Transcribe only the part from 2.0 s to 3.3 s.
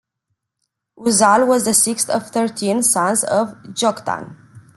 of thirteen sons